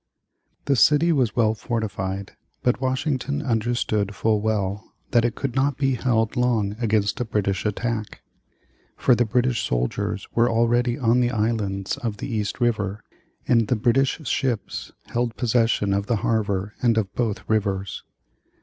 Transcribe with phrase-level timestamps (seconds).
[0.65, 2.31] The city was well fortified,
[2.63, 7.67] but Washington understood full well that it could not be held long against a British
[7.67, 8.23] attack.
[8.97, 13.03] For the British soldiers were already on the islands of the East River,
[13.47, 18.01] and the British ships held possession of the harbor and of both rivers.